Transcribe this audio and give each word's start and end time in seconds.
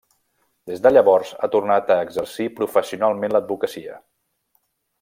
Des 0.69 0.79
de 0.85 0.91
llavors 0.93 1.33
ha 1.41 1.49
tornat 1.55 1.93
a 1.97 1.99
exercir 2.05 2.47
professionalment 2.61 3.37
l'advocacia. 3.37 4.01